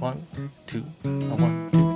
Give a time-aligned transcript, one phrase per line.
[0.00, 0.26] one,
[0.66, 1.90] two, one, two.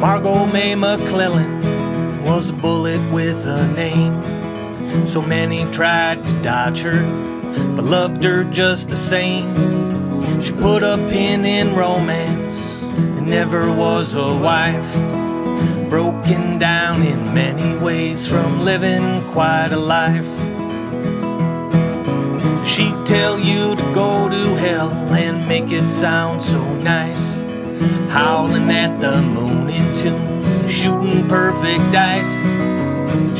[0.00, 1.60] Margot May McClellan
[2.24, 4.39] was a bullet with a name.
[5.04, 7.02] So many tried to dodge her,
[7.74, 10.40] but loved her just the same.
[10.40, 14.94] She put a pin in romance and never was a wife.
[15.90, 20.30] Broken down in many ways from living quite a life.
[22.66, 27.40] She'd tell you to go to hell and make it sound so nice.
[28.10, 32.46] Howling at the moon in tune, shooting perfect dice.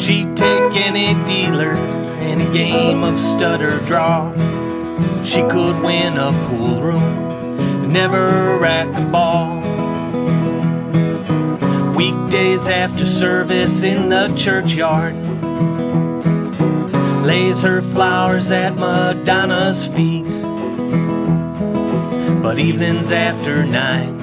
[0.00, 1.74] She'd take any dealer
[2.22, 4.32] in a game of stutter draw.
[5.22, 9.60] She could win a pool room, never rack a ball.
[11.94, 15.16] Weekdays after service in the churchyard,
[17.26, 20.32] lays her flowers at Madonna's feet.
[22.42, 24.18] But evenings after nine,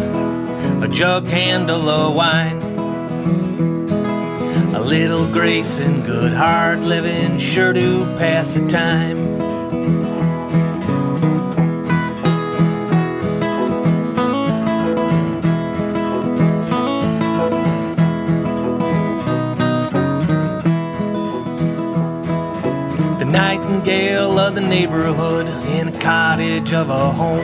[0.81, 2.66] a jug handle of wine.
[4.77, 9.17] A little grace and good hard living sure do pass the time.
[23.17, 25.47] The nightingale of the neighborhood
[25.79, 27.39] in a cottage of a home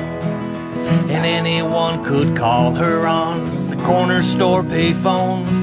[1.09, 5.62] and anyone could call her on the corner store payphone.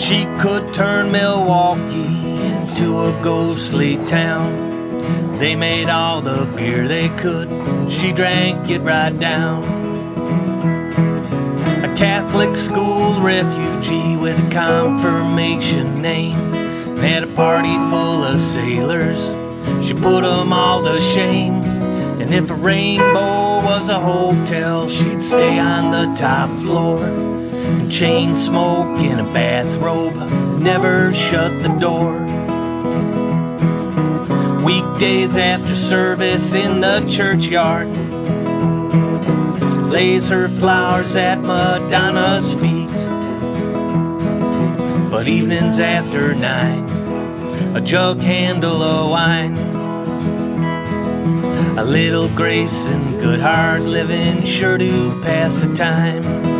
[0.00, 2.16] She could turn Milwaukee
[2.56, 5.38] into a ghostly town.
[5.38, 7.48] They made all the beer they could,
[7.92, 9.62] she drank it right down.
[11.84, 16.52] A Catholic school refugee with a confirmation name.
[16.96, 19.34] Had a party full of sailors,
[19.84, 21.62] she put 'em all to shame.
[22.20, 26.98] And if a rainbow was a hotel, she'd stay on the top floor.
[27.90, 30.14] Chain smoke in a bathrobe,
[30.60, 32.20] never shut the door.
[34.64, 37.88] Weekdays after service in the churchyard,
[39.90, 42.88] lays her flowers at Madonna's feet.
[45.10, 46.88] But evenings after nine,
[47.76, 49.56] a jug handle of wine.
[51.76, 56.59] A little grace and good hard living sure do pass the time.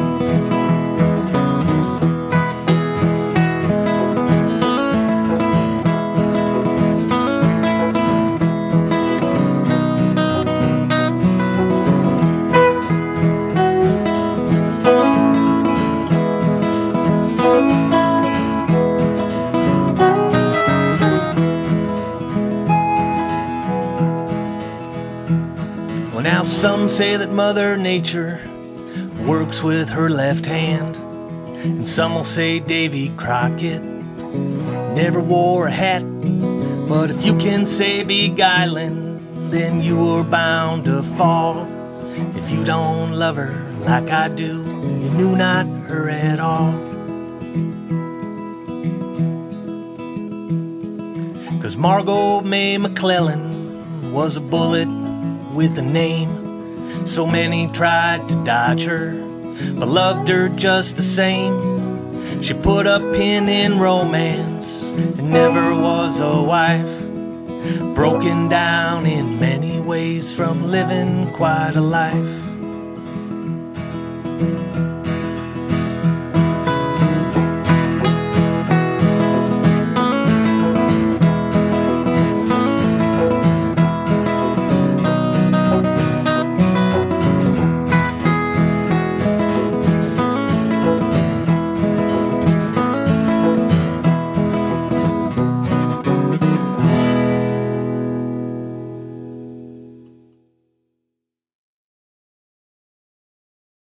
[26.40, 28.40] Now some say that Mother Nature
[29.26, 36.02] works with her left hand, and some will say Davy Crockett never wore a hat.
[36.88, 41.66] But if you can say beguiling, then you are bound to fall.
[42.34, 44.62] If you don't love her like I do,
[45.02, 46.72] you knew not her at all.
[51.60, 54.99] Cause Margot May McClellan was a bullet
[55.54, 57.06] with a name.
[57.06, 59.12] So many tried to dodge her,
[59.78, 62.42] but loved her just the same.
[62.42, 67.00] She put a pin in romance and never was a wife.
[67.94, 72.50] Broken down in many ways from living quite a life.